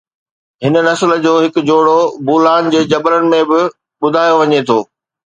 [0.63, 1.99] هن نسل جو هڪ جوڙو
[2.29, 3.61] بولان جي جبلن ۾ به
[4.01, 4.79] ٻڌايو وڃي ٿو